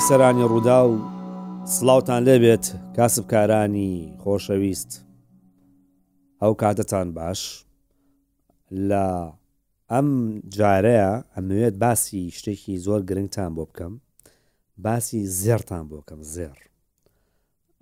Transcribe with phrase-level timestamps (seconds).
[0.00, 0.94] ئەی سەرانی ڕوودا و
[1.76, 2.64] سلااوان لەبێت
[2.96, 3.92] کاسبکارانی
[4.22, 4.90] خۆشەویست
[6.42, 7.40] ئەو کاتتان باش
[8.90, 9.06] لە
[9.92, 10.08] ئەم
[10.56, 13.92] جارەیە ئەمەوێت باسی شتێکی زۆر گرنگتان بۆ بکەم
[14.86, 16.58] باسی زێرتان بۆ بکەم زێر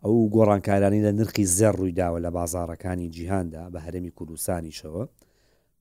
[0.02, 5.02] ئەو گۆڕانکارانی لە نرخی زێر ڕوویداوە لە بازارەکانی جیهاندا بە هەرمی کوردستانیشەوە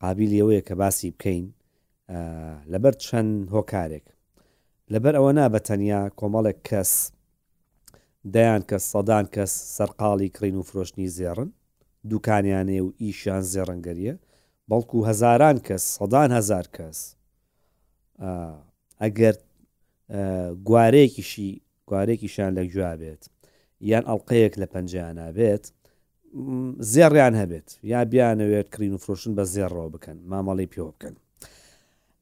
[0.03, 1.45] قابل ئەوەیە کە باسی بکەین
[2.71, 4.07] لەبەر چەند هۆکارێک
[4.93, 6.91] لەبەر ئەوە نابە تەنیا کۆمەڵێک کەس
[8.33, 11.49] دەیان کە سەدان کەس سەرقاڵی کڕین و فرۆشتنی زێڕن
[12.09, 14.15] دوکانیانێ و ئیشیان زێڕنگەریە
[14.69, 16.99] بەڵکو هەزاران کەس سەدان هزار کەس
[19.03, 19.35] ئەگەر
[20.67, 21.49] گوارەیەکیشی
[21.89, 23.23] گوارێکیشان لە گووا بێت
[23.91, 25.63] یان ئەڵلقەیەک لە پەنجیانە بێت
[26.93, 31.15] زێڕیان هەبێت یا بیانەوێت کرین و فرۆشن بە زێڕەوە بکەن مامەڵی پێوە بکەن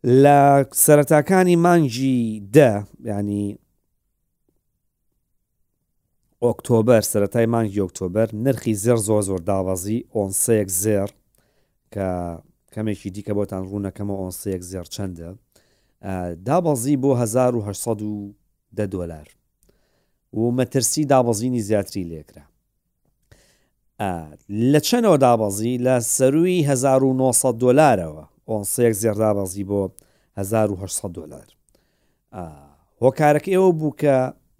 [0.06, 3.58] لە سەرەتاکانی مانجی دە ینی
[6.44, 11.10] ئۆکتۆبەر سەتای مانگی ئۆکتۆبەر نرخی زێر زۆ زۆر داوازی ئۆنسەیەک زێر
[11.94, 12.10] کە
[12.74, 15.30] کەمێکی دیکە بۆتان ڕوونەکەمە ئۆنسەیەک زێر چەندە
[16.48, 18.02] دابەزی بۆ 1970
[18.92, 19.28] دلار
[20.34, 22.44] و مەترسی دابەزیینی زیاتری لێکرا
[24.74, 29.82] لە چەندەوە دابەزی لە سەروی 1900 دلارەوە ئۆسەیەک زێردابازی بۆ
[30.38, 31.48] 1970 دلار
[33.02, 34.18] هۆکارەکە ئێوە بوو کە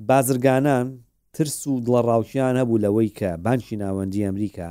[0.10, 0.88] بازرگانان
[1.34, 4.70] ترس و دڵەڕاوکیان هەبوو لەوەی کە بانکی ناوەندی ئەمریکا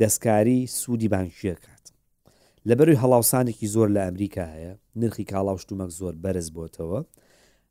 [0.00, 1.84] دەستکاری سوودی بانکیەکات
[2.68, 7.00] لەبەروی هەڵاوسانێکی زۆر لە ئەمریکا هەیە نرخی کاڵاوشتومەک زۆر بەرز بۆتەوە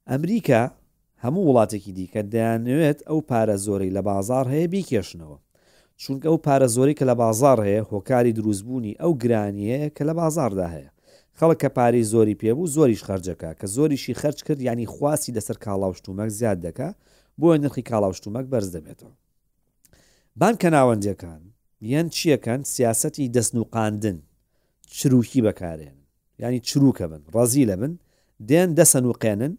[0.10, 0.62] ئەمریکا
[1.24, 5.38] هەموو وڵاتێکی دیکە دەیانوێت ئەو پارە زۆرەی لە بازار هەیە بیکێشنەوە
[6.02, 10.68] چونکە ئەو پارە زۆری کە لە بازار هەیە هۆکاری دروستبوونی ئەو گرانیەیە کە لە بازاردا
[10.76, 10.90] هەیە
[11.40, 16.28] خەڵک کە پارەی زۆری پێبوو زۆریش خرجەکە کە زۆریشی خرج کرد ینی خواستی لەسەر کاڵاوشتومەک
[16.38, 16.90] زیاد دەکە
[17.42, 19.14] بۆیە نرخی کاڵاوشتومەک بەرز دەبێتەوە
[20.40, 21.42] بانکە ناوەندەکان
[21.94, 24.20] یەن چیەکەن سیاستی دەستن و قاندن
[24.98, 25.98] چروکی بەکارێن
[26.42, 27.94] ینی چروکە بن ڕزی لە بن
[28.50, 29.52] دێن دەسەن و قێنن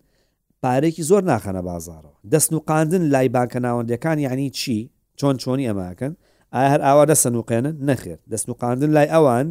[0.66, 4.90] پارێکی زۆر ناخەنە بازارەوە دەستن و قاندن لای بانکە ناوەندەکان یعنی چی
[5.20, 6.12] چۆن چۆنی ئەماکەن
[6.56, 9.48] ئایا هەر ئاوا دەسەن و قێنن نەخێر دەست و قاندن لای ئەوان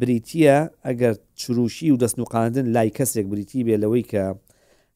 [0.00, 4.24] بریتە ئەگەر چروشی و دەست و قاندن لای کەسێک بریتی بێ لەوەی کە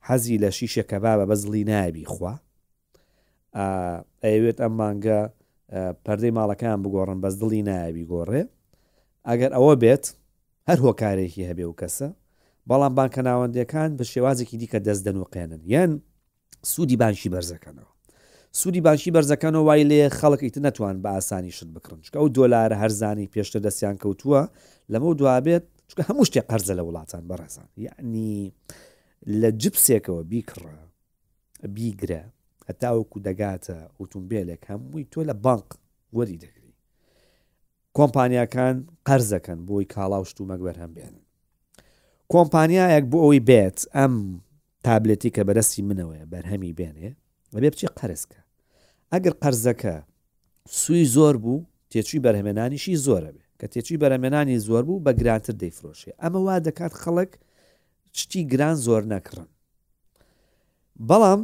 [0.08, 2.34] حەزی لە شیشەکە بابە بەزلی نابی خوا
[4.26, 5.20] ئەوێت ئەم مانگە
[6.04, 8.42] پەردەی ماڵەکان بگۆڕن بەس دڵی نایبی گۆڕێ
[9.28, 10.04] ئەگەر ئەوە بێت
[10.68, 12.08] هەر هۆکارێکی هەبێ و کەسە
[12.68, 15.90] بەڵام بانکە ناوەندەکان بە شێوازێکی دیکە دەستدەن و قێنن یەن
[16.72, 17.89] سوودی بانشی بەرزەکەنەوە
[18.52, 22.76] سوودی بانکی بەرزەکانەوە وای لێ خەڵکی تر نتوان بە ئاسانی شت بکڕن چکە ئەو دۆلارە
[22.82, 24.40] هەرزانی پێشتر دەستیان کەوتووە
[24.92, 28.52] لەمە دوابێت چکە هەموو شتێک قەرزە لە وڵاتان بەڕێزان یعنی
[29.40, 30.76] لە جپسێکەوە بیکڕە
[31.76, 32.22] بیگرە
[32.68, 35.66] هەتاوەکو دەگاتە ئۆتومبیلێک هەمووی تۆ لە بانک
[36.16, 36.74] وەری دەگری
[37.96, 38.76] کۆمپانیەکان
[39.08, 41.18] قەرزەکەن بۆی کاڵاوشت و مەگوەر هەم بێنن
[42.32, 44.14] کۆمپانیایەک بۆ ئەوی بێت ئەم
[44.86, 47.10] تابلێتی کە بەدەستی منەوەە بەرهەمی بێنێ
[47.54, 48.40] لەبێ بچی قەرزکە
[49.12, 49.94] ئەگەر قەرزەکە
[50.80, 56.12] سوی زۆر بوو تێچوی بەرهمێنانیشی زۆرە بێ کە تێچوی بەرەمێنانی زۆر بوو بە گرانتر دەیفرۆشێ
[56.22, 57.30] ئەمە وا دەکات خەڵک
[58.18, 59.46] شتی گران زۆر نەکڕن
[61.08, 61.40] بەڵام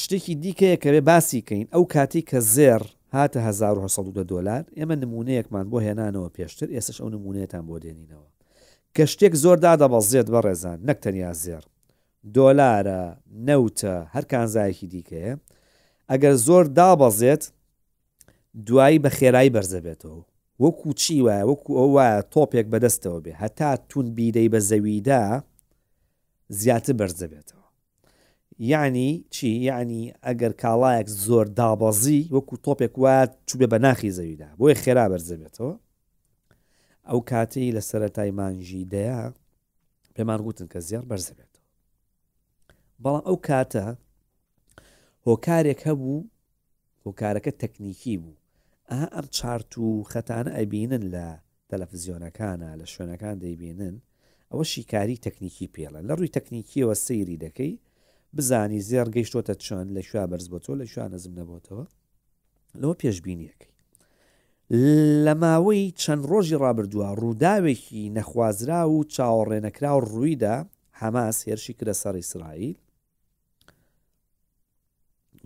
[0.00, 2.82] شتێکی دیکەیە کەوێ باسی کەین ئەو کاتی کە زێر
[3.14, 8.28] هاتە 1970 دلار ئێمە نمونونەیەکمان بۆ هێنانەوە پێشتر ئێستش ئەو نمونونێتان بۆ دێنینەوە
[8.96, 11.64] کە شتێک زۆردا دەبەڵ زێت بە ڕێزان نەک تەنیا زێر
[12.26, 13.02] دۆلارە
[13.48, 15.32] نەوتە هەر کانزایەکی دیکەیە
[16.10, 17.42] ئەگەر زۆر دابەزێت
[18.66, 20.20] دوایی بە خێرایی بەرزەبێتەوە
[20.62, 25.24] وەکو چی وایە وەکو ئەو وایە تۆپێک بەدەستەوە بێ هەتا تون بیدەی بە زەویدا
[26.60, 27.58] زیاتر بەرزەبێتەوە
[28.72, 34.74] یعنی چی یعنی ئەگەر کاڵایەک زۆر دابەزی وەکو تۆپێک وایە چوبێ بە ناخی زەویدا بۆی
[34.82, 35.74] خێرا بەرزەبێتەوە
[37.08, 39.20] ئەو کاتی لە سەرەتای مانژی دەیە
[40.16, 41.47] پێمان گوتن کە زیار بەرزەبێت
[43.04, 43.86] بەڵام ئەو کاتە
[45.26, 46.18] هۆکارێک هەبوو
[47.04, 48.40] هۆکارەکە تەکنیکی بوو
[48.90, 51.26] ئا ئەم چارت و خەتانە ئەبینن لە
[51.70, 53.94] تەلەفزیۆنەکانە لە شوێنەکان دەیبێنن
[54.50, 57.72] ئەوە شیکاری تەکنیکی پێڵە لە ڕووی تەکنیکیەوە سەیری دەکەی
[58.36, 61.84] بزانی زێر گەیشتۆتە چۆن لە شووا بەرز بۆ تۆ لە شووا نەزم نەبووتەوە
[62.80, 63.72] لەوە پێشببینیەکەی
[65.24, 70.56] لە ماوەی چەند ڕۆژی ڕابردووە ڕووداوێکی نەخوازرا و چاوەڕێنەکرا و ڕوویدا
[71.00, 72.78] هەماس هێرشی کرە سەر ئیسرائیل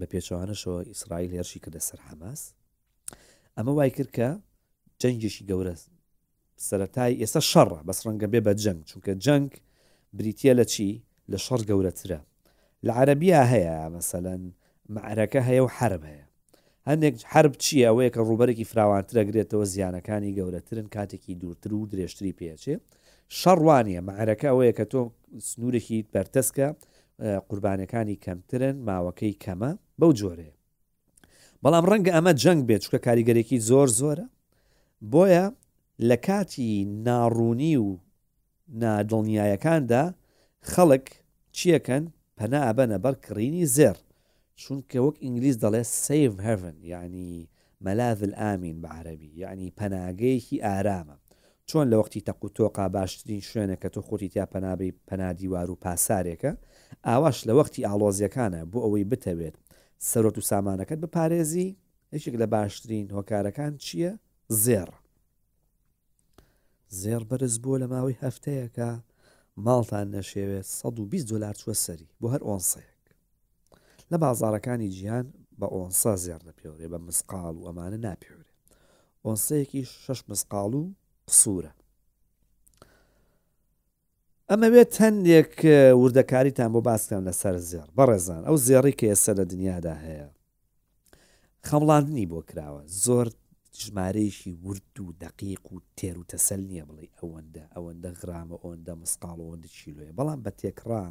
[0.02, 2.42] بە پێچوانەشەوە ئیسرائیل هێرشی کە دەسەر حماس
[3.56, 4.28] ئەمە وای کرد کە
[5.02, 5.74] جەنگێکی گەورە
[6.68, 9.50] سەتای ئێستا شەڕە بەس ڕەنگە بێ بە جەنگ چونکە جەنگ
[10.18, 10.90] بریتە لە چی
[11.32, 12.20] لە شەڕ گەورەترە
[12.86, 14.42] لە عەربیە هەیە مەسەەن
[14.94, 16.26] معرەکە هەیە و حرب هەیە
[16.88, 22.74] هەندێک حرب چییە ئەوەیە کە ڕوبەرێکی فراوانترەگرێتەوە زیانەکانی گەورەترن کاتێکی دوورتر و درێژتری پێچێ
[23.38, 25.00] شەڕوانە معرەکە ئەوەیە کە تۆ
[25.48, 26.68] سنوورێکی بەرتەسکە
[27.48, 30.54] قوربانەکانی کەمترن ماوەکەی کەمە بەو جۆرەیە
[31.62, 34.26] بەڵام ڕەنگە ئەمە جەنگ بێت چکە کاریگەرێکی زۆر زۆرە
[35.12, 35.44] بۆیە
[36.08, 36.72] لە کاتی
[37.06, 37.88] ناڕوونی و
[38.82, 40.04] نادڵنیایەکاندا
[40.72, 41.06] خەڵک
[41.56, 42.04] چیەکەن
[42.38, 43.96] پەنابەنە بەر کڕینی زێر
[44.60, 47.28] چونکە وەک ئینگلیس دەڵێ سیف هەن یعنی
[47.86, 51.16] مەلاذل ئامین بە عەربی یعنی پەناگەیەکی ئارامە
[51.68, 56.52] چۆن لە وەختی تەقوتۆقا باشترین شوێنە کە تۆ خۆتی تا پەنابی پەنادیوار و پاسارێکە
[57.08, 59.56] ئاواش لە وەختی ئالۆزیەکانە بۆ ئەوەی بتەوێت
[60.10, 61.68] سەرۆت و سامانەکەت بپارێزی
[62.16, 64.12] یشێک لە باشترین هۆکارەکان چییە
[64.64, 64.90] زێر
[67.00, 68.90] زێر بەرز بووە لە ماوەی هەفتەیەەکە
[69.66, 73.04] ماڵتان نەشێوێت 120 دلار چوە سەری بۆ هەر ئۆنسەیەک
[74.10, 75.26] لە بازارەکانی گیان
[75.60, 78.52] بە ئۆنسا زێر دەپێورێ بە مسقال و ئەمانە ناپێورێ
[79.24, 80.82] ئۆنسەیەکی شش مسقال و
[81.28, 81.72] قسوورە
[84.50, 85.52] ئەمەوێت هەندێک
[86.02, 90.28] وردەکاریتان بۆ باسکەم لەسەر زێر بەڕێزان ئەو زێڕی کە ئێستا لە دنیادا هەیە
[91.68, 93.26] خەمڵاندنی بۆ کراوە زۆر
[93.82, 99.68] ژمارەیەشی ورد و دەقیق و تێر و تەسەل نییە بڵێ ئەوەندە ئەوەندە غرامە ئەوەندە مسقالەوەندە
[99.78, 101.04] چیلوێ بەڵام بە تێکڕا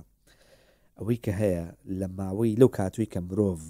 [0.97, 1.65] ئەوەی کە هەیە
[1.99, 3.61] لە ماوەی لەو کاتووی کە مرۆڤ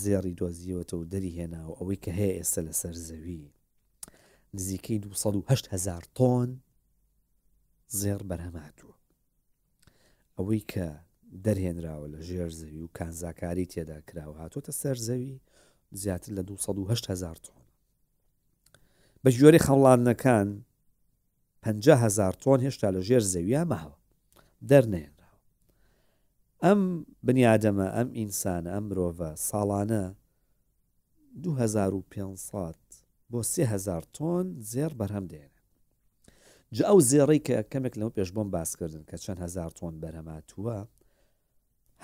[0.00, 3.42] زێڕی دۆزیەوەتە و دەری هێنا و ئەوەی کە هەیە ئێستا لەسەر زەوی
[4.56, 6.50] نزیکەی 1970 هزار تۆن
[8.00, 8.94] زێر بەرهەماتوە
[10.36, 10.86] ئەوەی کە
[11.44, 15.32] دەرهێنراوە لە ژێر زەوی و کانزاکاری تێدا کراوە هاتوۆتە سەر زەوی
[16.00, 17.62] زیاتر لە 200هزار تۆن
[19.22, 20.48] بە ژۆری خەڵانەکان
[21.64, 23.96] 500هزار تۆن هێشتا لە ژێر زەویە ماوە
[24.70, 25.40] دەرنێنراوە
[26.64, 26.80] ئەم
[27.26, 30.04] بنیادەمە ئەم ئینسانە ئەم مرۆڤە ساڵانە
[31.44, 32.74] 2500
[33.30, 35.53] بۆ 30هزار تۆن زێر بەرهەم دێنە
[36.76, 40.76] جا ئەو زێڕی کە کەمێک لەو پێش بۆم باسکردن کە چەند هزار تۆن بەرەماتووە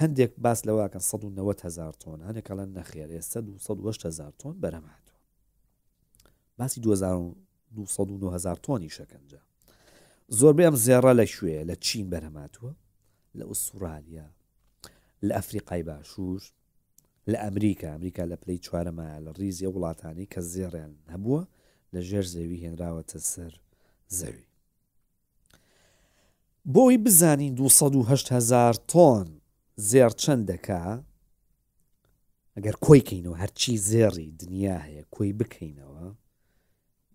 [0.00, 3.10] هەندێک باس لەواکەن 1970هزار تۆن هەنێک لە نەخێر
[4.06, 5.16] هزار تۆن بەرەماتوە
[6.58, 9.40] باسی 2009هزار تۆنی شەکەنجە
[10.38, 12.72] زۆربەی ئەم زێڕە لە شوێ لە چین بەرەماتووە
[13.38, 14.28] لە ئوسورالیا
[15.26, 16.42] لە ئەفریقای باشوور
[17.30, 21.42] لە ئەمریکا ئەمریکا لە پلەی چوارەمایە لە ریزیە وڵاتانی کە زێڕیان هەبووە
[21.92, 23.52] لە ژێر زەوی هێنراوەتە سەر
[24.18, 24.49] زەوی
[26.66, 29.28] بۆی بزانین 2هزار تۆن
[29.90, 30.84] زێر چەند دەکا
[32.56, 36.04] ئەگەر کۆیکەینەوە هەرچی زێڕی دنیا هەیە کۆی بکەینەوە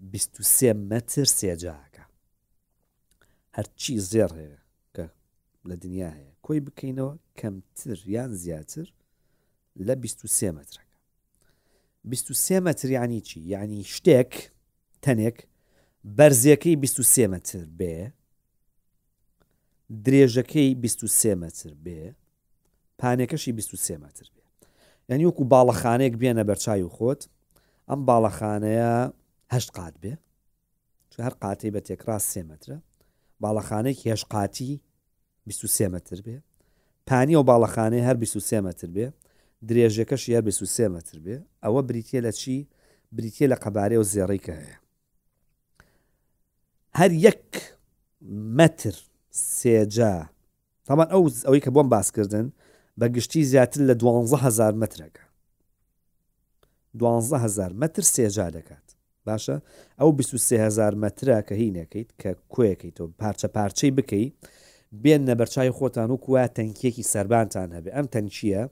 [0.01, 2.05] 23 مەتر سێجاکە
[3.57, 4.59] هەرچی زێر هەیە
[4.95, 5.05] کە
[5.69, 8.87] لە دنیا هەیە کۆی بکەینەوە کەمتر یان زیاتر
[9.87, 10.97] لە 23 مەترەکە
[12.03, 14.33] 23 مەتر یانی چی یعنی شتێک
[15.01, 15.37] تەنێک
[16.17, 18.07] بەرزیەکەی 23 مەتر بێ
[20.05, 22.03] درێژەکەی 23 مەتر بێ
[22.99, 24.43] پانێکەشی 23 مەتر بێ
[25.09, 27.21] یعنی وەکو باڵەخانەیەک بێنە بەرچای و خۆت
[27.89, 28.93] ئەم باڵەخانەیە
[29.53, 30.13] هەشت قات بێ
[31.25, 32.77] هەر قاتی بە تێکرا سێ مەترە
[33.43, 34.73] باڵەخانێک هێش قاتی
[35.45, 36.37] 23 مەتر بێ
[37.07, 39.07] پانی و باڵەخانەی هەر 23 مەتر بێ
[39.67, 42.57] درێژەکەش یار 23 مەتر بێ ئەوە بریتە لە چی
[43.15, 44.77] بریتە لە قەبارەی و زێڕیکە هەیە
[46.99, 47.45] هەر یەک
[48.57, 48.95] مەتر
[49.59, 50.13] سێجا
[50.87, 52.47] تامان ئەو ئەوەی کە بۆم باسکردن
[52.99, 55.25] بە گشتی زیاتر لە 12هزار مترەکە
[56.99, 58.87] 12هزار متر سێجا دەکات
[59.27, 59.57] باشە
[59.99, 64.33] ئەو 23هزار مترە کە هینەکەیت کە کوێەکەیتەوە پارچە پارچەی بکەیت
[65.03, 68.63] بێن نەبەرچای خۆتان و کووا تەنکیەکی سربانتان هەبێ ئەم تەنچیە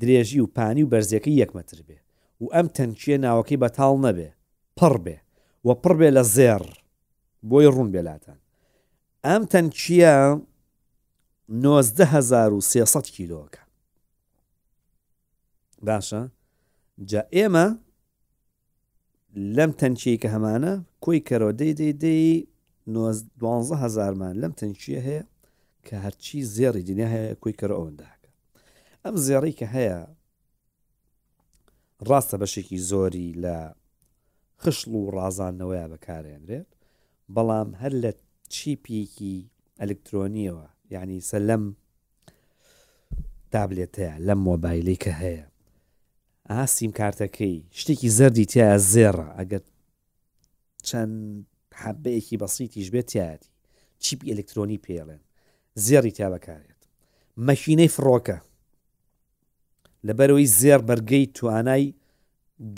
[0.00, 1.98] درێژی و پانی و بەرزەکەی یەکمەتر بێ
[2.42, 4.28] و ئەم تەنچیە ناوەکەی بەتاڵ نەبێ
[4.78, 5.16] پڕ بێ
[5.66, 6.64] و پڕ بێ لە زێر
[7.48, 8.38] بۆی ڕوون بێلاتان
[9.30, 10.14] ئەم تەنکیە
[11.48, 13.60] 1930 کیلۆکە
[15.86, 16.22] باشە
[17.10, 17.66] جا ئێمە
[19.56, 20.72] لەم تەنچی کە هەمانە
[21.04, 22.48] کۆی کەرۆ دەی دەی دەی
[23.82, 25.24] هزارمان لەم تەنچیە هەیە
[25.86, 28.30] کە هەرچی زێڕی دنیا هەیە کوی کەرە ئەوەنداکە
[29.04, 29.98] ئەم زێڕی کە هەیە
[32.08, 33.56] ڕاستە بەشێکی زۆری لە
[34.62, 36.70] خشل و ڕازانەوەیە بەکارێنرێت
[37.34, 38.10] بەڵام هەر لە
[38.54, 39.36] چیپیکی
[39.80, 41.64] ئەلکترۆنیەوە یعنی سە لەم
[43.52, 45.44] تابلێتەیە لەم مۆبایلی کە هەیە
[46.50, 49.62] ئاسیم کارتەکەی شتێکی زەردی تیا زێڕە ئەگەر
[50.88, 51.16] چەند
[51.82, 53.48] حبەیەکی بەسییتیش بێت تیادی
[54.02, 55.22] چیپ ئەلکترۆنی پێڵێن
[55.86, 56.80] زێری تیا بەکارێت
[57.48, 58.38] مەشینەی فڕۆکە
[60.06, 61.94] لەبەرەوەی زێر بەرگەی توانای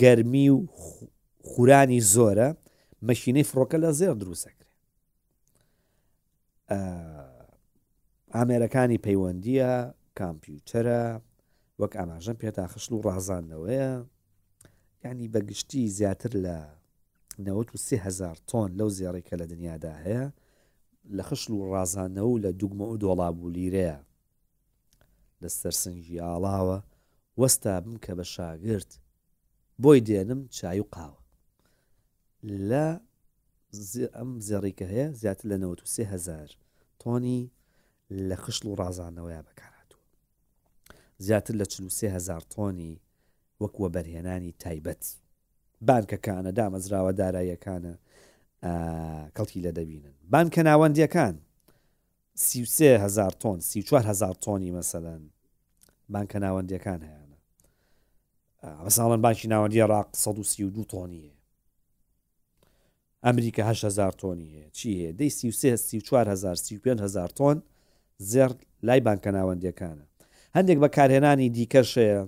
[0.01, 0.59] گەرمی و
[1.51, 2.49] خورانی زۆرە
[3.09, 4.58] مەشینەی فڕۆکە لە زێر دروستەکە
[8.35, 9.73] ئامێرەکانی پەیوەندیە
[10.21, 11.03] کامپیوتەرە
[11.81, 13.93] وەک ئاماژەم پێتا خشت و ڕازانەوەیە
[15.05, 16.57] ینی بەگشتی زیاتر لە
[18.07, 20.25] هزار تۆن لەو زیێڕێکە لە دنیادا هەیە
[21.17, 23.99] لە خشل و ڕازانەوە و لە دوگمە و دۆڵابوو لیرەیە
[25.43, 26.79] لە سەرسنگی ئاڵاوە
[27.41, 28.91] وەستا بم کە بە شاگرت
[29.83, 31.21] بۆی دێنم چای و قاوە
[32.71, 32.87] لە
[34.17, 36.51] ئەم زێڕیکە هەیە زیاتر لە 93هزار
[37.01, 37.51] تۆنی
[38.29, 40.01] لە خشت و ڕازانەوەیە بەکاراتوە
[41.19, 43.01] زیاتر لە 43هزار تۆنی
[43.63, 45.05] وەکوە بەرهێنانی تایبەت
[45.89, 47.95] بانکەکانە دامەزراوە داراییەکانە
[49.37, 51.35] کەڵکی لە دەبینن بانکە ناوەندیەکان
[53.05, 53.59] هزار تۆن
[54.11, 55.23] هزار تۆنی مەسەدەن
[56.13, 57.27] بانکە ناوەندیەکان هەیەە
[58.87, 61.38] مەساڵەن بانکی ناوەندی ڕاق 1 تۆنیە
[63.25, 67.57] ئەمریکا هزار تۆنی هەیە چی هەیە دەی هزار تۆن
[68.33, 68.51] زێر
[68.87, 70.05] لای بانکە ناوەندەکانە
[70.57, 72.21] هەندێک بەکارهێنانی دیکەشەیە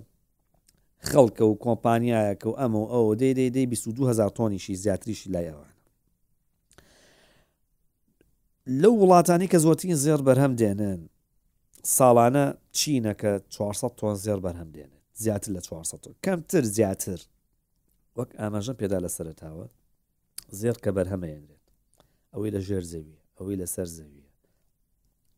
[1.09, 5.75] خەڵکە و کۆمپانیایەکە و ئەمە و ئەو دەی دەی دەی 22هزار تۆنیشی زیاتریشی لای ئەوانە
[8.81, 11.01] لەو وڵاتانی کە زۆترین زێر بەرهەم دێنن
[11.95, 12.45] ساڵانە
[12.77, 17.19] چینەکە 400 تۆن زێر بەرهەم دێنێت زیاتر لە 400 کەمتر زیاتر
[18.17, 19.67] وەک ئاماژە پێدا لە سەرتاوە
[20.59, 21.65] زێر کە بەرهەمەێنرێت
[22.33, 24.29] ئەوەی لە ژێر زەویە ئەوەی لە سەر زەویە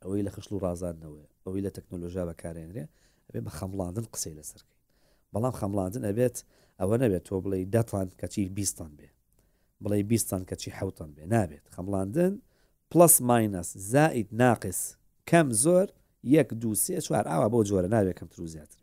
[0.02, 2.86] ئەوەی لە خشل و ڕازانەوەە ئەوەی لە تەکنۆلۆژیا بەکارێنرێ
[3.28, 4.80] ئەبێ بە خەمڵاندن قسەی لەسەرکەین
[5.34, 6.38] بەڵام خەمڵاندن ئەبێت
[6.80, 9.10] ئەوە نەبێت تۆ بڵێ دەتان کەچی بیستان بێ
[9.84, 12.34] بڵێ بیستان کەچی حوتان بێ نابێت خەمڵاندن
[12.92, 14.80] پلس ماینس زائید ناقص
[15.30, 15.88] کەم زۆر
[16.38, 18.80] یەک دو سێ چوار ئاوا بۆ جۆرە ناوێکم تر زیاتر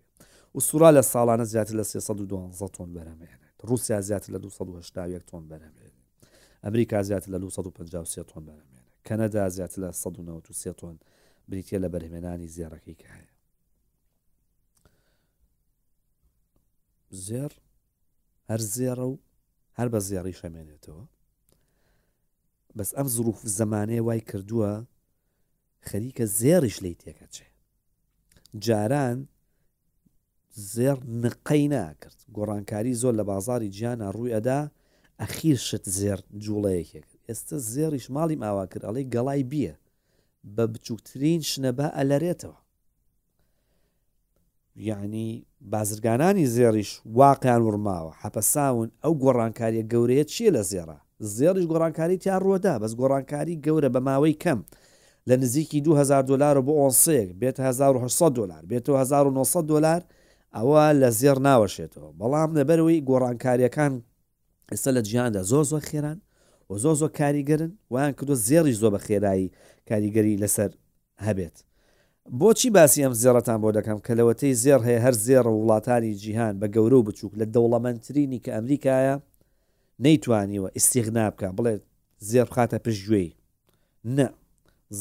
[0.55, 2.15] و سوورا لە ساڵانە زیاتر لە 300
[2.77, 4.49] تۆن بەرەمێنێت رووسیا زیاتر لە 2
[5.31, 5.90] تۆن بەرەمێت
[6.65, 10.97] ئەمریکا زیات لە 1950 تۆن بەرەمێنە کەنەدا زیات لە 1970 تۆن
[11.51, 13.31] بریتە لە بەرهمێنانی زیێڕەکەی کە هەیە
[17.25, 17.53] زێر
[18.49, 19.17] هەر زێرە و
[19.79, 21.05] هەر بە زیێڕی شەمێنێتەوە
[22.77, 24.73] بەس ئەم زروف زمانەیە وای کردووە
[25.89, 27.49] خەریکە زێریش لی تێکەچێ
[28.65, 29.19] جاران
[30.75, 34.61] زێر نقەی ناکرد گۆڕانکاری زۆر لە بازاری گیانە ڕووی ئەدا
[35.21, 39.75] ئەخیر شت زێر جوڵەیەکێک ئێستا زێریش ماڵی ماوا کرد ئەڵێ گەڵای بیە
[40.57, 42.59] بە بچووکترین شنەبە ئەلەرێتەوە
[44.89, 45.27] یعنی
[45.73, 50.99] بازرگانانی زێریش واقعیان ورماوە حەپەساون ئەو گۆڕانکاریە گەورەیە چیە لە زێرە
[51.37, 54.61] زێریش گۆڕانکاری تیان ڕوەدا بەس گۆڕانکاری گەورە بە ماوەی کەم
[55.29, 60.01] لە نزیکی 2000 دلار بۆ ئۆسێک بێت 1900 دلار بێت 1900 دلار
[60.57, 63.95] ئەوە لە زێر ناوەشێتەوە بەڵام لەبەرەوەی گۆڕانکاریەکان
[64.75, 66.19] ئێستا لە جیاندا زۆر زۆر خێران
[66.71, 69.51] و زۆ زۆ کاریگەرن ویان کردو زێری زۆ بە خێرایی
[69.89, 70.71] کاریگەری لەسەر
[71.27, 71.57] هەبێت
[72.41, 76.67] بۆچی باسی ئەم زێڕەتان بۆ دەکەم کە لەوەتەی زێر هەیە هەر زێرە وڵاتانی جیهان بە
[76.75, 79.17] گەورە و بچووک لە دەوڵەمەندترینی کە ئەمریکایە
[80.05, 81.75] نەیتوانیوە ئیسیغنا بکە بڵێ
[82.31, 83.31] زێر بخاتە پشتگوێی
[84.17, 84.27] نە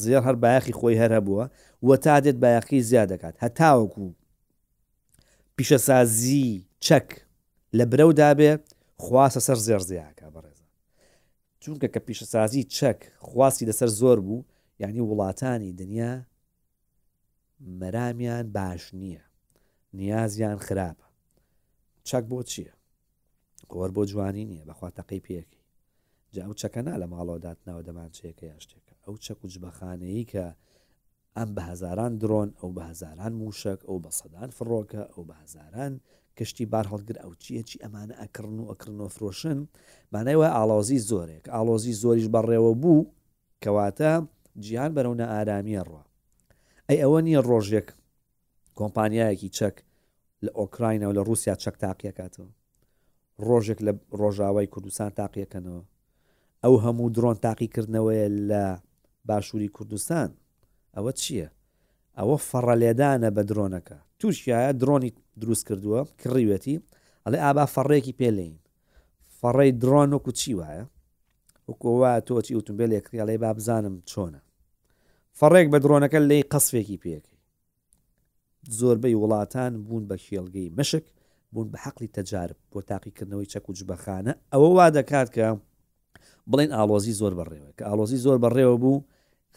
[0.02, 1.44] زێر هەر باەخی خۆی هەر هەبووە
[1.86, 4.06] وە تا دێت باەخی زیاد دەکات هەتاوەکو
[5.56, 6.48] پیشەسازی
[6.86, 7.08] چەک
[7.78, 8.62] لە برەو دابێت
[9.04, 10.68] خواسە سەر زێر زیاکە بەڕێزە
[11.62, 14.42] چونکە کە پیشەسازی چەک خواستی لەسەر زۆر بوو
[14.82, 16.12] یعنی وڵاتانی دنیا
[17.80, 19.24] مەرامیان باش نییە
[19.98, 21.08] نیازیان خراپە
[22.08, 22.74] چەک بۆ چییە
[23.72, 25.60] گۆر بۆ جوانی نییە بەخوا تەقی پێکی
[26.34, 30.46] جا ئەو چەکەنا لە ماڵەوەدات ناوە دەمان چەکە یا شتێکە ئەو چەک و جبەخانەیە کە
[31.36, 35.94] ئەم بە هزاران درۆن ئەو بە هزاران موشک ئەو بە سەدان فڕۆکە ئەو بە هزاران
[36.40, 39.58] کەشتی بار هەڵگر ئەو چیەکی ئەمانە ئەکردن و ئەکردنەوە فرۆشن
[40.14, 43.08] مانایوە ئالۆزی زۆرێک ئالۆزی زۆریش بەڕێوە بوو
[43.62, 44.12] کەواتە
[44.64, 46.02] جیان بەرەونە ئارامیە ڕوە
[46.88, 47.88] ئەی ئەوە نییە ڕۆژێک
[48.78, 49.76] کۆمپانیایەکی چەک
[50.44, 52.50] لە ئۆکراینەوە لە رووسیا چەک تاقیەکاتەوە
[53.48, 55.82] ڕۆژێک لە ڕۆژاوای کوردستان تاقیەکەنەوە
[56.64, 58.64] ئەو هەموو درۆن تاقیکردنەوەی لە
[59.28, 60.28] باشووری کوردستان
[60.96, 61.48] ئەوە چییە؟
[62.18, 65.10] ئەوە فەڕەلێدانە بە درۆنەکە تووشایە درۆنی
[65.44, 66.76] دروست کردووە کڕیوەتی
[67.24, 68.54] ئەڵێ ئابا فەڕێکی پێلین
[69.40, 70.84] فەڕێی درۆن وەکو چی وایە
[71.68, 74.40] وەکووا تۆچی ئۆتومبیلێک کریاڵی با بزانم چۆنە
[75.38, 77.38] فەڕێک بە درۆنەکە لی قسفێکی پێەکەی
[78.78, 81.04] زۆربەی وڵاتان بوون بە شێڵگەی مشک
[81.52, 85.46] بوون بە حەقلی تەجارب بۆ تاقیکردنەوەی چەک و جبەخانە ئەوە وا دەکات کە
[86.50, 89.04] بڵین ئالۆزی زۆر بەڕێوە کە ئالۆزی زۆر بەڕێوە بوو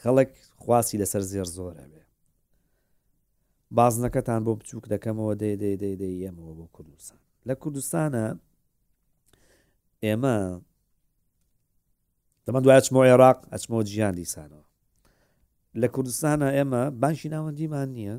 [0.01, 0.31] خەڵک
[0.63, 2.02] خواسی لەسەر زێر زۆرە بێ
[3.79, 8.25] بازنەکەتان بۆ بچووک دەکەمەوە دێ دێ دێ دێ ئێمەوە بۆ کوردستان لە کوردستانە
[10.05, 10.37] ئێمە
[12.45, 14.65] دەمە دوای ئەچمە عێراق ئەچمە گیان دیسانەوە
[15.81, 18.15] لە کوردستانە ئێمە باشی ناوەندیمان نییە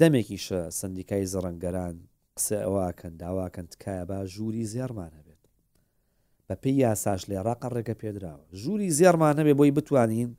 [0.00, 1.94] دەمێکیشە سندیکای زەڕەنگەران
[2.36, 5.42] قسە ئەوواکەن داواکەن تکایە با ژووری زیێرمانە بێت
[6.48, 10.30] بە پێی یاساش لێ ڕاقە ڕێگە پێدراوە ژووری زیێرمانە بێ بۆی بتوانین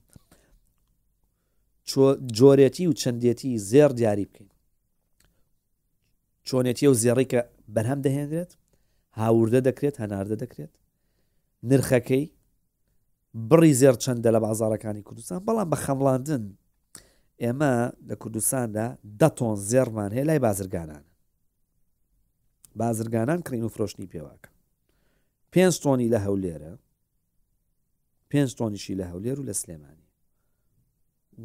[2.40, 4.50] جۆرێتی و چەندێتی زێر دیاری بکەین
[6.48, 7.40] چۆنێتی و زێڕی کە
[7.76, 8.52] بەرهەم دەهێنرێت
[9.22, 10.74] هاوردە دەکرێت هەناردە دەکرێت
[11.70, 12.26] نرخەکەی
[13.50, 16.44] بڕی زێر چەندە لە بازارەکانی کوردستان بەڵام بە خەمڵاندن
[17.44, 17.74] ئێمە
[18.10, 18.88] لە کوردستاندا
[19.20, 21.04] دە تۆن زێرمان هەیە لای بازرگانان
[22.82, 24.50] بازرگانان کڕین و فرۆشتنی پێواکە
[25.54, 26.74] پێنج تۆنی لە هەولێرە
[28.32, 30.09] پێنج تۆنیشی لە هەولێر و لە سلێمانی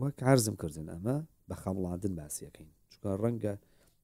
[0.03, 1.15] وەک عرزم کردن ئەمە
[1.49, 3.55] بە خەمڵاندن باسیەکەین چکە ڕەنگە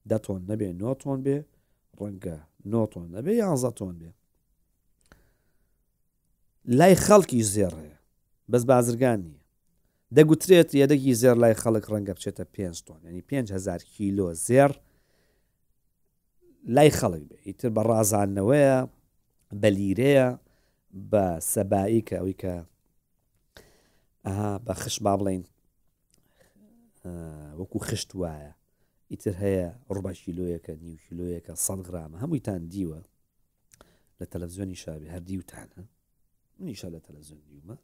[0.09, 1.37] دە تۆن نەبێ نۆ تۆن بێ
[1.99, 2.37] ڕەنگە
[2.71, 4.11] نۆ تۆن نەبێ یانزە تۆن بێ
[6.79, 7.91] لای خەڵکی زێڕێ
[8.51, 9.41] بەس بازرگان نیە
[10.15, 14.71] دەگوترێت یەدەگی زێر لای خەڵک ڕەنگە بچێتە پێ تۆن ینی 5هزار کیلۆ زێر
[16.75, 18.77] لای خەڵک بێ ئیتر بە ڕازانەوەیە
[19.61, 20.27] بە لیرەیە
[21.11, 22.55] بە سەبایی کە ئەوی کە
[24.65, 25.43] بە خش با بڵین
[27.59, 28.51] وەکو خشت وایە
[29.11, 33.01] ئیتر هەیە ڕوبا شیلۆیەکە نیوشیلۆیەکە سەد گرامە هەموویتان دیوە
[34.19, 35.81] لە تەلەڤزیۆنی شابی هەردی وتانە
[36.59, 37.75] منیشە لە تەلەزیۆن دیومە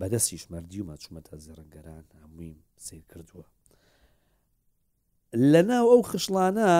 [0.00, 3.46] بەدەستیش مەردیومە چوومەتە زێڕنگەران هەموویم سیر کردووە
[5.52, 6.70] لە ناو ئەو خشلانە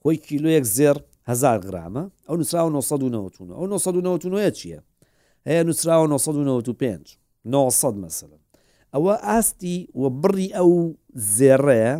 [0.00, 0.96] خۆی کیلۆیەک زێر
[1.30, 4.80] هزار گرامە ئەو نووسرا 1990 ئەو 1990 چییە
[5.48, 8.40] هەیە نووسراوە 1995 900 مەسلم
[8.94, 10.72] ئەوە ئاستی و بڕی ئەو
[11.36, 11.94] زێڕەیە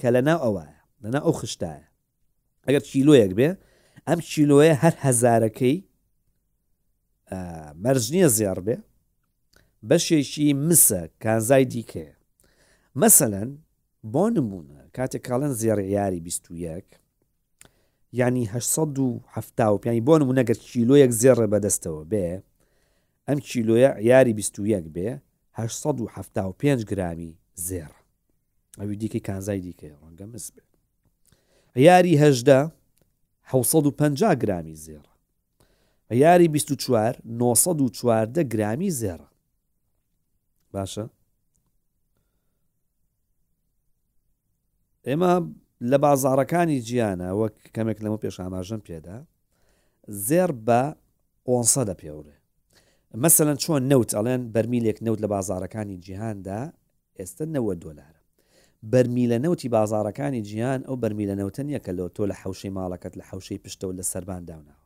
[0.00, 1.86] کە لە ناو ئەوەیە لەنا ئەو خشتایە
[2.66, 3.48] ئەگەر چیلۆیەک بێ
[4.08, 5.76] ئەم چیلۆیە هەر هەزارەکەی
[7.84, 8.76] مەرجنیە زیار بێ
[9.88, 12.14] بەشێکی مسە کانزای دیکەیە
[13.00, 13.50] مەسەەن
[14.12, 16.86] بۆ نمونە کاتێک کاڵەن زیێڕیاری 21
[18.18, 18.50] ینیه
[19.72, 22.28] و پێنی بۆ نمونەگەر چیلۆیەک زیێڕێ بەدەستەوە بێ
[23.28, 25.10] ئەم چیلۆیە یاری 21 بێ
[25.54, 27.30] 1970 گرامی
[27.68, 27.92] زێر
[28.80, 30.62] ئەوی دیکە کانزای دیکە ڕەنگە مس بێ
[31.88, 32.60] یاری هەژدا
[33.44, 35.06] 1950 گرامی زێر
[36.10, 39.20] یاری 24 1940 گرامی زێر
[40.74, 41.06] باشە
[45.06, 45.32] ئێمە
[45.90, 49.18] لە بازارەکانی گیانە وەک کەمێک لەمە پێش ئاماژم پێدا
[50.08, 50.94] زێر بە
[51.46, 52.37] 500 دە پێورێ
[53.16, 56.72] مەسەەن چۆن نەوت ئەڵێن بەرمیلێک نەوت لە بازارەکانی جیهاندا
[57.18, 58.20] ئێستا نەوە دۆلارە
[58.92, 63.60] بەرمیلە نەوتی بازارەکانی جیان ئەو بەرمیلە نەوتەن یەکە لەەوە تۆ لە حوشەی ماڵەکەت لە حوشەی
[63.64, 64.80] پشتەوە لە سەربان داوناوە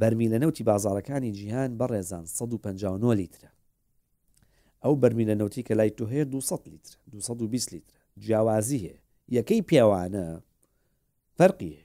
[0.00, 3.50] بەرمیلە نەوتی بازارەکانی جیهان بەڕێزان 159 لیترە
[4.84, 8.98] ئەو بەرمیلە نەوتی کە لای تو هەیە 200 لیتر 220 لیتر جیاوازی هەیە
[9.30, 10.40] یەکەی پیاوانە
[11.38, 11.76] فەرقی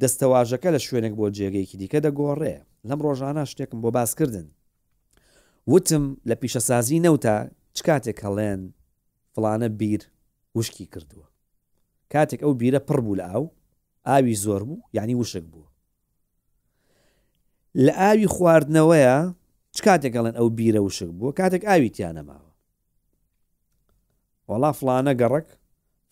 [0.00, 2.56] دەستەواژەکە لە شوێنێک بۆ جێگەیەکی دیکە دەگۆڕێ
[2.90, 4.46] لەم ڕۆژانە شتێکم بۆ باسکردن
[5.72, 7.34] وتم لە پیشەسازی نەوتە
[7.76, 8.60] چ کاتێک هەڵێن
[9.34, 10.00] فلانە بیر
[10.56, 11.26] وشکی کردووە
[12.14, 13.44] کاتێک ئەو بیرە پڕ بوو لە ئاو
[14.08, 15.66] ئاوی زۆر بوو یعنی وشک بوو
[17.86, 19.16] لە ئاوی خواردنەوەیە
[19.74, 22.52] چ کاتێکگەڵێن ئەو بیرە وشک بووە کاتێک ئاوی تیانەماوە
[24.48, 25.46] وەڵا فلانە گەڕک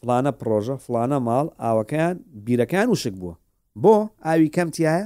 [0.01, 3.35] فلانە پرۆژە فلانە ماڵ ئاوەکان بیرەکان وشک بووە
[3.83, 4.97] بۆ ئاوی کەم تایە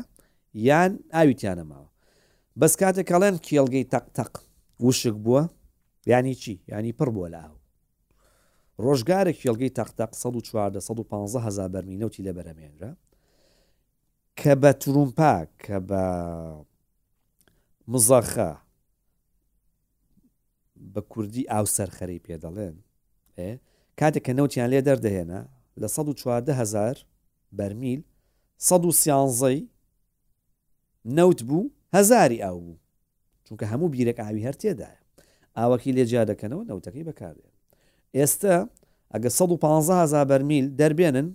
[0.54, 1.88] یان ئاویتیانە ماوە
[2.60, 4.32] بەس کاتێک کەڵێن کێڵگەی تەقتەق
[4.86, 5.42] وشک بووە
[6.06, 7.52] ینی چی ینی پڕ بووە لاو
[8.84, 12.90] ڕۆژگارێک کێڵگەی تەختەق 1400 هزار بەرمینەوتی لە بەرەمێنرا
[14.40, 15.34] کە بە ترومپا
[15.64, 16.02] کە بە
[17.92, 18.50] مزەخە
[20.92, 22.76] بە کوردی ئاو سەرخەری پێ دەڵێن
[23.98, 25.40] کاتێک کە نەوتیان لێ دەردەهێنا
[25.80, 26.96] لە 1400 هزار
[27.56, 28.00] بەرمیل
[28.58, 29.77] 1970
[31.04, 32.76] نەوت بوو هزاری ئاو بوو
[33.48, 35.00] چونکە هەموو بیرێک ئاوی هەرتێدایە
[35.58, 37.52] ئاوەکی لێجیا دەکەنەوە نەوتەکەی بەکارێت
[38.16, 38.68] ئێستا
[39.14, 41.28] ئەگە 150 بەرمیل دەربێنن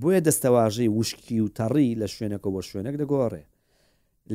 [0.01, 3.45] بۆیە دەستەواژەی وشکی و تەڕی لە شوێنەکەەوە شوێنێک دەگۆڕێ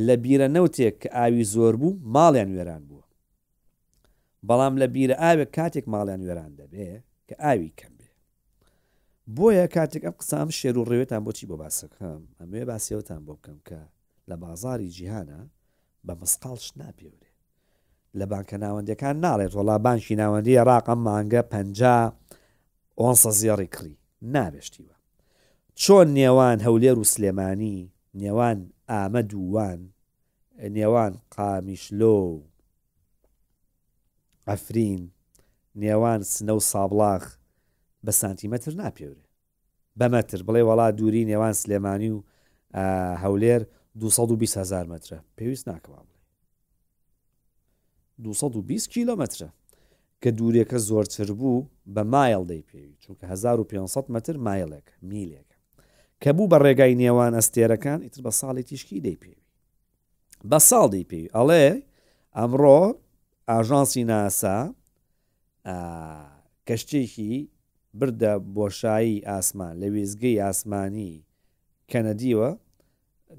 [0.05, 3.05] لە بیرە نەوتێک کە ئاوی زۆر بوو ماڵیان وێران بووە
[4.47, 6.89] بەڵام لە بیرە ئاوێک کاتێک ماڵیان وێران دەبێ
[7.29, 7.93] کە ئاوی کەم
[9.35, 13.81] بۆیە کاتێک ئەم قسام شێر و ڕێوێتان بۆچی بۆ باسەکەم ئەمێ باسیەوەتان بۆ بکەم کە
[14.29, 15.41] لە بازاری جیهانە
[16.07, 17.31] بە مسقالش ناپێورێ
[18.19, 21.53] لە بانکە ناوەندەکان ناڵێت وڵا بانشی ناوەندی عراقم مانگە پ
[23.01, 23.95] ئۆسە زیێڕی کڕی
[24.33, 24.95] نابێشتیوە
[25.81, 27.77] چۆن نێوان هەولێر و سلێمانی
[28.21, 28.59] نێوان
[28.91, 29.79] ئامە دووان
[30.75, 32.17] نێوان قامیشلۆ
[34.49, 35.01] ئەفرین
[35.83, 37.23] نێوان سنە و سابلاخ
[38.07, 39.25] بە سانتیمەتر ناپێورێ
[39.99, 42.19] بەمەتر بڵێ وڵا دووری نێوان سلێمانی و
[43.23, 43.61] هەولێر
[44.01, 46.17] 220هزار مترە پێویست ناکەوا بڵێ
[48.19, 49.49] 220 کیلومترە
[50.21, 55.49] کە دوورێکە زۆرتر بوو بە مایل دەی پێوی چونکە 1500 متر مایلێک میلێک
[56.23, 59.43] کە بوو بە ڕێگای نێوان ئەستێرەکان ئیتر بە ساڵی تیشکی دەی پێوی
[60.49, 61.65] بە ساڵ دەی پێوی ئەڵێ
[62.37, 62.79] ئەمڕۆ
[63.49, 64.59] ئاژانسی ناسا
[66.67, 67.35] کەشتێکی
[67.99, 71.13] بردە بۆشایی ئاسمان لە وێزگەی ئاسمانی
[71.91, 72.49] کەنەدیوە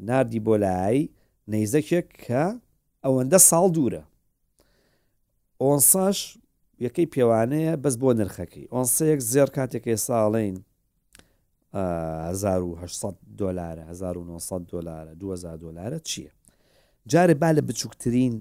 [0.08, 1.04] نردی بۆلایی
[1.52, 2.44] نەیزەکێک کە
[3.04, 4.02] ئەوەندە ساڵ دوورە
[5.62, 6.18] ئۆنساش
[6.86, 10.56] یەکەی پێوانەیە بەس بۆ نرخەکەی ئۆنسەیەک زێر کاتێکی ساڵین
[11.72, 16.32] 1800 دلارە 1900 دلارە 2000 دلارە چییە
[17.12, 18.34] جارێ با لە بچووکترین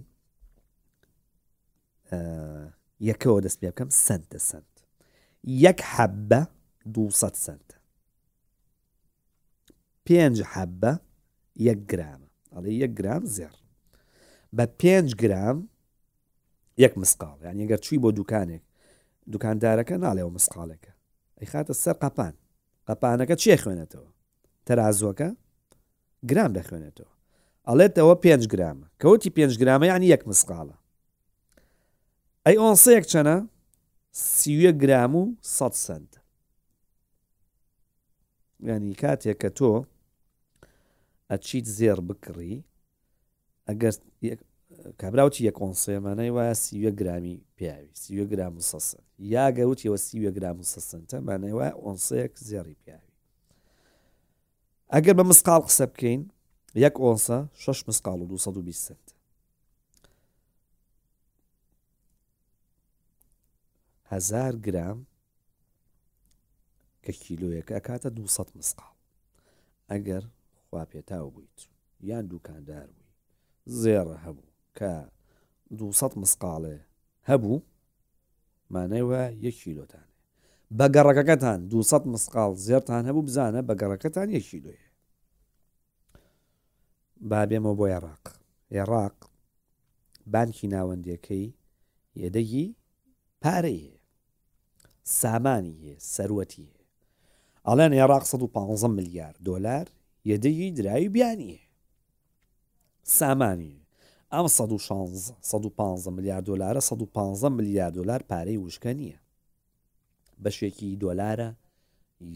[3.10, 4.77] یەکەوە دەست پێ بکەم سنتە سنت
[5.48, 6.42] یەک حەبە
[6.94, 7.68] 200 سنت
[10.06, 10.94] پێنج حەبە
[11.68, 13.56] یەک گرامە ئەڵێ یەک گرام زێر
[14.56, 15.60] بە پێنج گرام
[16.84, 18.64] یەک مسقال یان یەگەر چوی بۆ دوکانێک
[19.34, 20.94] دوکاندارەکە ناڵێەوە مسقالەکە
[21.38, 22.34] ئەی خاتە سەر قپان
[22.90, 24.12] قپانەکە چێ خوێنێتەوە
[24.68, 25.30] تەازوەکە
[26.30, 27.14] گرام دەخوێنێتەوە
[27.68, 30.78] ئەڵێتەوە پێنج گرامە کەوتی پێنج گرامە یانی یەک مسقالە
[32.46, 33.38] ئەی ئۆسەیەک چەنە
[34.38, 35.24] سیوە گرام و
[35.58, 36.12] 100 سند
[38.70, 39.74] ینی کاتێک کە تۆ
[41.32, 42.54] ئەچیت زێر بکڕی
[43.68, 43.94] ئەگەر
[45.02, 49.04] کابراوتی یەک کۆنسێمانەی وایە سیوە گرامی پیاوی سیوە گرام و سەسن
[49.36, 53.16] یاگەوتیەوە سیوە گرام و سەسنتە مانەی وایە ئۆنسەیەک زێری پیاوی
[54.94, 56.22] ئەگەر بە مسقال قسە بکەین
[56.86, 59.08] یەک ئۆنسە 6 مسقال و 220 سنت
[64.14, 64.98] هزار گرام
[67.06, 68.96] کە کیلۆیەکە ئەکاتە 200 مسقال
[69.92, 70.24] ئەگەر
[70.68, 71.58] خوا پێتاو بوویت
[72.10, 73.16] یان دوکاندار بووی
[73.82, 74.94] زێڕە هەبوو کە
[75.72, 76.78] 200 مسقالێ
[77.30, 77.60] هەبوو
[78.74, 80.14] مانەوە یەک کیلۆتانێ
[80.78, 84.88] بەگەڕەکەەکەتان 200 مسقال زێرتان هەبوو بزانە بەگەڕەکەتان یەک کیلۆیە
[87.30, 88.26] بابێمە بۆ عێراق
[88.76, 89.18] عێراق
[90.34, 91.46] بانکی ناوەندەکەی
[92.22, 92.68] یەدەگی
[93.44, 93.96] پارەیە
[95.16, 96.86] سامانی هەیە سەرەتی هەیە
[97.68, 99.88] ئەڵێن عێراق 150 میلیارد دلار
[100.32, 101.62] یەدەی دراوی بیانیە
[103.20, 103.76] سامانی
[104.34, 104.48] ئەم
[105.42, 109.20] 115 میلیارد دلارە 115 میلیارد دلار پارەی وشکە نییە
[110.44, 111.50] بەشێکی دۆلارە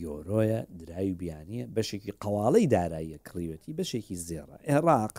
[0.04, 5.16] یۆرۆیە دراوی بیانیە بەشێکی قواڵەی داراییە کڕیوەتی بەشێکی زێڕە عێراق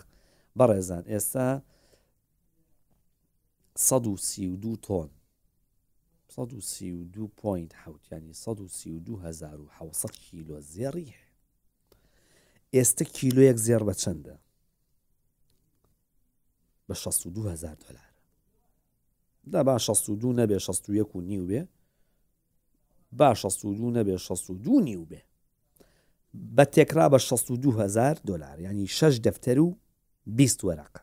[0.57, 1.47] بەڕێزان ئێستا
[3.75, 5.09] 132 تۆن
[6.35, 7.73] پوینت
[8.11, 11.13] ینی 1970 کیلو زێری
[12.73, 14.35] ئێستا کیلۆیەک زێر بە چەندە
[16.89, 18.13] بە 62000 دلار
[19.51, 21.67] دا با 62 نەبێ 61 و نیو بێ
[23.11, 25.21] با 62 نەبێ 62 نیو بێ
[26.55, 29.77] بە تێکرا بە 62000 دلار ینی 6 دەفتەر و
[30.27, 31.01] 20 وەراق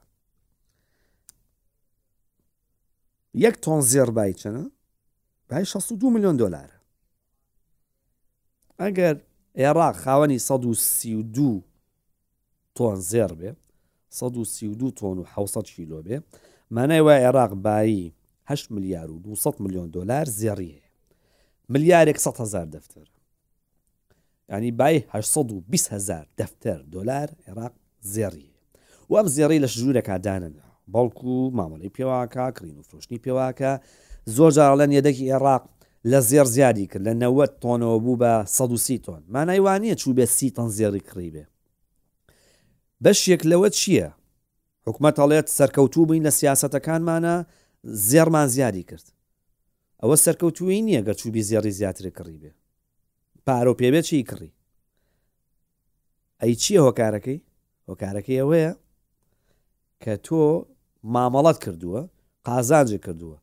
[3.36, 4.70] یەک تۆن زێر بای چەنە
[5.50, 6.70] بای 62 میلیۆن دلار
[8.80, 9.16] ئەگەر
[9.54, 11.64] عێراق خاوەنی 132
[12.78, 13.52] تۆن زێر بێ
[14.10, 16.18] 132 تۆن و 600 کیلۆ بێ
[16.70, 18.14] مانای وای عێراق بایی
[18.46, 20.82] 8 میلیار و 200 میلیۆن دلار زێریە
[21.68, 23.08] ملیارێک 100 هزار دەفتەر
[24.48, 28.50] ینی بای 820 هزار دەفتەر دلار عێراق زێری
[29.10, 30.54] و ئەم زێڕی لە ژوورێکا دانن
[30.94, 33.72] بەڵکو مامەڵی پێواکە کڕین و فرۆشتنی پێواکە
[34.26, 35.62] زۆر جاڵەن یەدەکی عێراق
[36.10, 40.50] لە زێر زیادی کرد لە 90 تۆنەوە بوو بە 130 تۆن مانایوانە چوو بێ سی
[40.56, 41.44] تەن زێری کڕی بێ
[43.04, 44.10] بەشێک لەوە چییە
[44.86, 47.46] حکومت هەڵێت سەرکەوتوو بووین لە سیاستەکانمانە
[48.10, 49.06] زێرمان زیادی کرد
[50.02, 52.50] ئەوە سەرکەوتوی نییە گە چوبی زیێری زیاتری کڕی بێ
[53.46, 54.50] پارۆ پێبێت چی کڕی
[56.42, 57.38] ئەی چییە هۆکارەکەی
[57.88, 58.70] هۆکارەکەی ئەوەیە
[60.02, 60.42] کە تۆ
[61.14, 62.02] مامەڵەت کردووە
[62.46, 63.38] قازانجی کردووە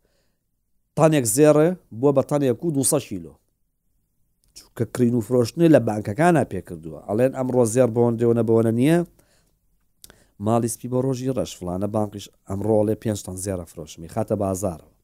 [0.97, 3.33] تانێک زێڕێ بووە بە تانێک و 200 شیلۆ
[4.57, 8.99] چکە کرین و فرۆشتنی لە بانکەکانە پێکردووە ئەڵێن ئەمڕۆ زێر بۆندێەوەە بەوەە نییە
[10.45, 14.95] ماڵی سپی بە ڕۆژی ڕەش فلانە بانکیش ئەمڕۆڵێ پێتان زێرە فرۆشمی خاتە بازارەوە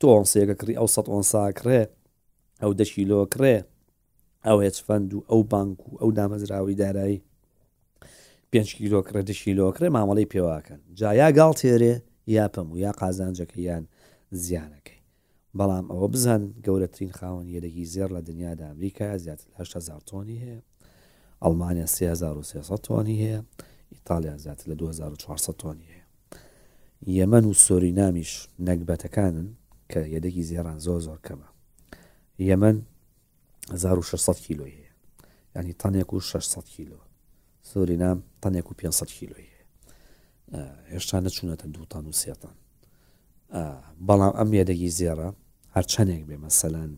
[0.00, 1.82] تۆ ئۆسێگە کڕی ئەو سە ئۆساکرێ
[2.62, 3.56] ئەو دەشیلۆ کرێ
[4.46, 7.18] ئەو هێچ فەند و ئەو بانک و ئەو دامەزراوی دارایی
[8.52, 11.94] 5 کیلۆ کرێ دشیلۆ کرێ مامەڵی پێواکەن جایا گاڵ تێرێ
[12.36, 13.84] یا پەم و یا قازانجەکە یان
[14.36, 15.02] زیانەکەی
[15.58, 20.60] بەڵام ئەوە بزان گەورەترین خاون یەدەگی زێر لە دنیادا ئەمریکا زیاتر 8 تۆنی هەیە
[21.42, 23.40] ئەلمانیا 3300 تۆنی هەیە
[23.94, 26.06] ئیتالیا زیاتر لە 2400 تۆنی هەیە
[27.18, 29.48] یەمەەن و سۆری نامیش نەکبەتەکانن
[29.92, 31.48] کە یەدەگی زێران زۆ زۆر کەمە
[32.48, 32.76] یەمەەن
[33.72, 34.88] 1600 کیلو هەیە
[35.56, 36.98] ینی تەنێک و 600 کیلو
[37.62, 39.58] سۆری نام تەنێک و 500 کیلو هەیە
[40.92, 42.56] هێشتا نەچوونەتە دووتان و سێتان
[44.08, 45.28] بەڵام ئەم یەدەگی زیێرە
[45.76, 46.90] هەرچەندێک بێ مەسەلەن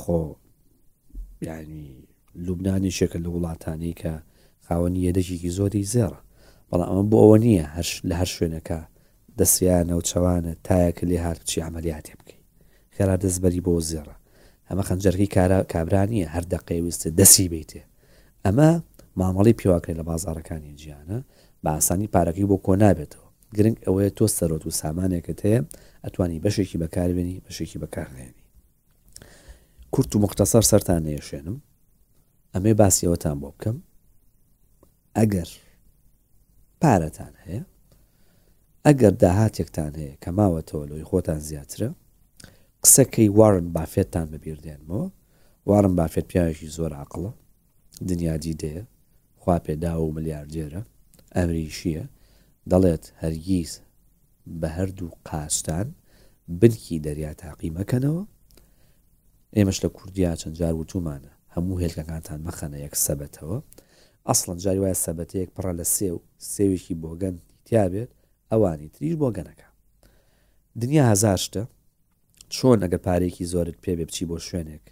[0.00, 0.20] خۆ
[1.48, 1.84] یعنی
[2.46, 4.12] لوبنانی شێکە لە وڵاتانی کە
[4.66, 6.20] خاوەن یەدەژێکی زۆری زێرە
[6.70, 8.78] بەڵام ئەمە بۆ ئەوە نییە هەرش لە هەر شوێنەکە
[9.38, 12.46] دەسییانە و چەوانە تایەکە لێ هاتچی ئەعملیاتێ بکەیت
[12.94, 14.16] خێرا دەستبەری بۆ زێرە
[14.68, 17.82] ئەمە خەنجەرکی کارە کابرانیە هەر دەقی وستە دەسی بیتێ
[18.46, 18.68] ئەمە
[19.20, 21.18] مامەڵی پیواکرێت لە بازارەکانی جیانە
[21.64, 25.60] بە ئاسانی پارەکەی بۆ کۆ نابێتەوە گرنگ ئەوەیە تۆ سەرۆت و سامانێکت هەیە
[26.04, 28.38] ئەتوانی بەشێکی بەکاربێنی بەشێکی بەکارهێنی
[29.94, 31.56] کورت و مختصەر سەران نێشێنم
[32.54, 33.76] ئەمێ باسیەوەتان بۆ بکەم
[35.18, 35.48] ئەگەر
[36.82, 37.62] پارەتان هەیە
[38.86, 41.90] ئەگەر داهاتێکتان هەیە کە ماوەتەوە لەوەی خۆتان زیاترە
[42.84, 45.04] قسەکەی وارن بافێتتان بەبیردێنمەوە
[45.68, 47.32] وارن بافێت پیاوێکی زۆر عقلڵە
[48.08, 48.82] دنیادی دەیە
[49.42, 50.82] خوا پێدا و ملیاردێرە
[51.36, 52.04] ئەمریشیە
[52.70, 53.72] دەڵێت هەرگیز
[54.60, 55.86] بە هەردوو قاستان
[56.60, 58.24] بنکی دەریا تاقی مەکەنەوە
[59.56, 63.58] ئێمەش لە کوردیا چەند جار وتومانە هەموو هێلکەکانتان مەخەنە یەک سەبەتەوە
[64.28, 66.16] ئەسڵەن جاری وایە سەبەتەیەک پڕە لە سێو
[66.54, 68.10] سێوێکی بۆگەن تیابێت
[68.50, 69.66] ئەوانی تریش بۆگەنەکە
[70.80, 71.62] دنیا هزار شتە
[72.54, 74.86] چۆن ئەگەر پارێکی زۆرت پێبێ بچی بۆ شوێنێک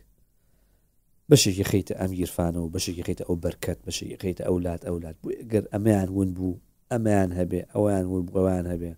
[1.31, 5.65] بەشێکی خیتە ئەم گیرفانە و بەشێکی خیتە ئەو بەرکەت بەشێکی خیتە ئەولات ئەولات بوو گەر
[5.73, 6.55] ئەمەیان ون بوو
[6.93, 8.93] ئەمەیان هەبێ ئەویان بگەوان هەبێ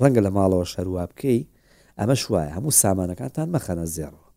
[0.00, 1.40] ڕەنگە لە ماڵەوە شەروە بکەی
[1.98, 4.28] ئەمە شوایە هەموو سامانەکانتان مەخەنە زێڕەوە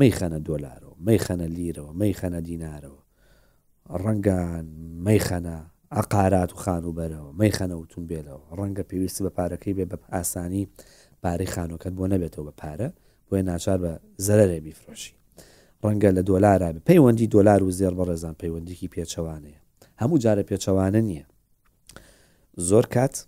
[0.00, 3.02] مەیخەنە دۆلارەوە مەیخەنە لیرەوە مەیخەنە دینارەوە
[4.02, 4.64] ڕەنگان
[5.06, 5.56] مەیخەنە
[5.96, 10.64] ئەقارات و خان و بەرەوە مەیخەنە وتون بێتەوە ڕەنگە پێویستی بە پارەکەی بێ بە ئاسانی
[11.22, 12.88] پارەی خانۆکەت بۆ نەبێتەوە بە پارە
[13.28, 13.92] بۆی ناچار بە
[14.26, 15.14] زەرێ بیفرۆشی
[15.84, 19.60] ڕەنگە لە دۆلارە پەیوەندی دۆلار و زێر بەڕێزان پەیوەندیکی پێچەوانەیە
[20.00, 21.26] هەموو جارە پێچەوانە نییە
[22.58, 23.26] زۆر کات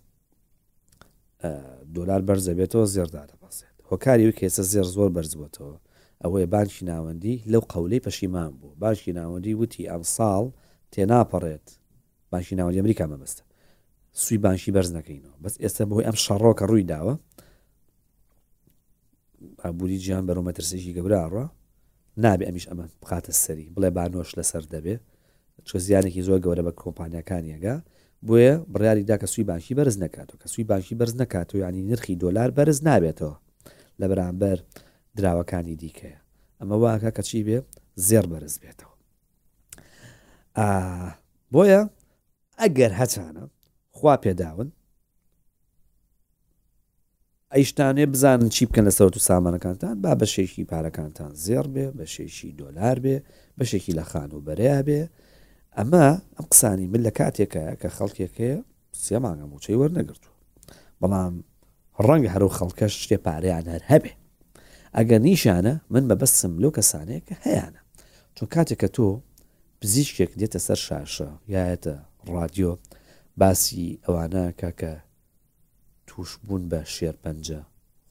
[1.95, 5.75] دلار بەرزە بێتەوە زێردارە باسێت هۆکاری و کێسە زێر زۆر بەرزبووتەوە
[6.23, 10.43] ئەوەیە بانکی ناوەندی لەو قەولەی پەشیمان بوو باشکی ناوەندی وتی ئەم ساڵ
[10.93, 11.65] تێناپەڕێت
[12.31, 13.41] باشی ناوەندی ئەمریکا مەبەستە
[14.21, 17.13] سوی بانشی بەرز نەکەینەوە بەس ئێستا بۆی ئەم شەڕۆکە ڕووی داوە
[19.63, 21.45] ئابووری جیان بەرەو مەترسێکی گەبراڕە
[22.23, 24.95] نابێ ئەمیش ئەمە بخاتە سەری بڵێ بانۆش لەسەر دەبێ
[25.67, 27.75] چۆ زیانێکی زۆر گەورە بە کۆمپانیەکانیەگە
[28.27, 32.49] بۆیە بڕیاریدا کە سوی باشی بەرز نکاتەوە کە سوی باشی بەرز نکاتەوە ینی نرخی دۆلار
[32.57, 33.35] بەرز نابێتەوە
[33.99, 34.57] لە بەرامبەر
[35.17, 36.19] دراوەکانی دیکەیە
[36.61, 37.57] ئەمە واکە کە چی بێ
[38.07, 38.95] زێر بەرز بێتەوە
[41.53, 41.81] بۆیە
[42.61, 43.43] ئەگەر هەچانە
[43.97, 44.67] خوا پێداون
[47.53, 52.97] ئەیشتانێ بزانن چی بکەن لە سەوت و سامانەکانتان با بەشێکی پارەکانتان زێر بێ بەشێکی دۆلار
[53.03, 53.17] بێ
[53.59, 55.01] بەشێکی لە خان و بەرەیە بێ
[55.79, 56.03] ئەمە
[56.35, 58.57] ئەم قسانی من لە کاتێکە کە خەڵکێکەیە
[59.03, 60.37] سێ مانگە موچەی وەرنەگرتووە
[61.01, 61.35] بەڵام
[62.07, 64.13] ڕەنگە هەرو خەڵکەش شتێ پارەیان هەر هەبێ
[64.95, 67.67] ئەگەر نیشانە من بە بەسم لەو کەسانەیە کە هەیەە
[68.35, 69.07] چون کاتێک کە تۆ
[69.81, 71.95] پزیشکێک دێتە سەر شاشە یایەتە
[72.33, 72.71] ڕادیۆ
[73.41, 74.93] باسی ئەوانە کاکە
[76.07, 77.61] توش بوون بە شێر پەنجە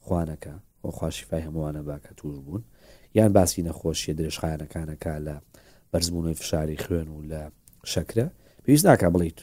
[0.05, 2.63] خوانەکە بۆ خوشیفای هەمووانە باکە توش بوون
[3.17, 5.35] یان باسی نەخۆشیە درێژخایەنەکانەکە لە
[5.93, 7.41] بەرزبوونەوەی فشاری خوێن و لە
[7.93, 8.25] شەکرە
[8.63, 9.39] پێویست ناکە بڵیت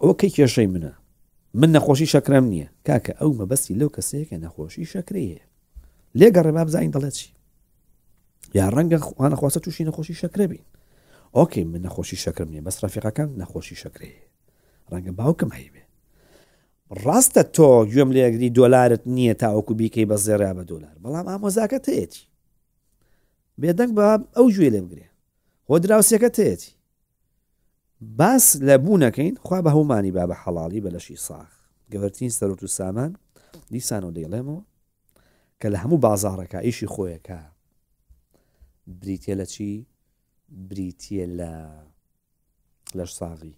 [0.00, 0.92] ئەوە کەی کێشەی منە
[1.60, 5.40] من نەخۆشی شەکرم نییە کاکە ئەو مەبەستی لەو کەسەیەکە نەخۆشی شەکرەیە
[6.18, 7.30] لێگە ڕێبا بزانین دەڵێت چی
[8.56, 10.64] یا ڕەنگە خوانەخواستە تووشی نەخۆشی شەکرە بین
[11.36, 14.24] ئۆکەی من نەخۆشی شەکرم نیە بەس ڕفیقەکان نەخۆشی شەکرەیە
[14.90, 15.82] ڕەنگە باوکم هەیبێ
[17.04, 22.22] ڕاستە تۆ گوێم لێگری دۆلارت نییە تاوەکو بیکەی بە زێرا بە دۆلار بەڵام ئامۆزاکە تێتی
[23.60, 25.06] بێدەنگ بە ئەو ژێ لێ بگرێ
[25.68, 26.72] هۆ دراوسەکە تێتی
[28.00, 31.48] باس لە بوو نەکەین خوا بە هەومانی با بە حەڵالی بەلەشی ساخ
[31.92, 33.16] گەورترین سەرۆ و سامان
[33.70, 34.62] دیسان و دەیڵێمەوە
[35.62, 37.40] کە لە هەموو بازارەکە ئیشی خۆیەکە
[38.88, 39.86] بریتە لە چی
[40.68, 41.52] بریتە لە
[42.94, 43.56] لەش ساغی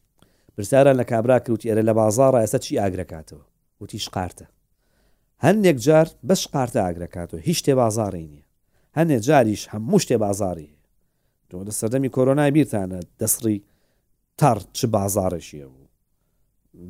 [0.57, 3.44] پرسیاران لە کابرا کەوتی ئەرە لە بازارە ئێستا چی ئاگرەکاتەوە
[3.81, 4.44] وتی شقارتە
[5.46, 8.44] هەندێک جار بەش قارتە ئاگرەکاتەوە هیچ شتێ بازاری نییە
[8.98, 10.76] هەندێک جاریش هەموو شتێ بازاری
[11.50, 13.59] تۆ لە سەردەمی کۆرۆنای بیرتانە دەسری
[14.40, 15.87] تەڕ چ بازارێکی هەبوو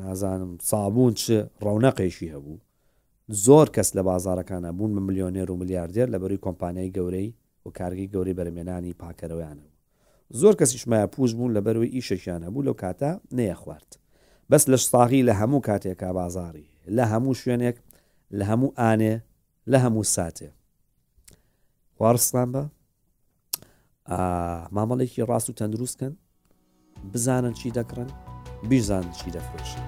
[0.00, 1.24] نازانم سابوون چ
[1.66, 2.56] ڕەونەقێشی هەبوو
[3.46, 7.28] زۆر کەس لە بازارەکانە بوون بە ملیۆنێر و ملیاردێر لە بەری کۆمپانیای گەورەی
[7.64, 9.78] و کارگەی گەوری بەرمێنانی پاکەرەوەیانە بوو
[10.40, 13.90] زۆر کەسیشمایە پووش بوون لە بەروی ئیشەشیانە بوو لەو کاتە نەیە خوارد
[14.50, 17.76] بەس لە ساغی لە هەموو کاتێکا بازاری لە هەموو شوێنێک
[18.38, 19.14] لە هەموو ئانێ
[19.72, 20.50] لە هەموو ساتێ
[22.00, 22.62] وارستان بە
[24.76, 26.14] مامەڵێکی ڕاست و تەندروستکەن
[27.14, 28.06] بزانن چی دەکڕن
[28.68, 29.86] بیزان چی دەفرۆشن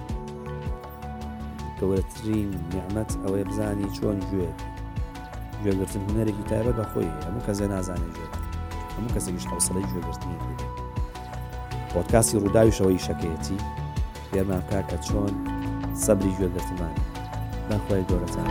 [1.79, 4.49] گەورەترین نیعممەت ئەوەی بزانی چۆن گوێ
[5.63, 8.27] گوێگرتن هوەرێکی تایبە بەخۆی هەموو کەزە نازانێت گوێ
[8.95, 10.37] هەموو کەسێکیش حوسڵی گوێگرتنی
[11.93, 13.57] پۆتکاسی ڕووداویشەوەی شەکەیەتی
[14.31, 15.33] پێمان کا کە چۆن
[16.03, 16.93] سەبری گوێگرتمان
[17.69, 18.49] بەخۆی گەورەتان.